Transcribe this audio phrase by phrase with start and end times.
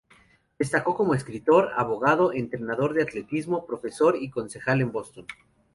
[0.57, 5.27] Destacó como escritor, abogado, entrenador de atletismo, profesor y concejal en Boston.